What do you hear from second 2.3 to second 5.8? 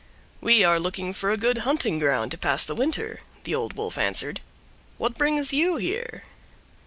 to pass the winter," the Old Wolf answered. "What brings you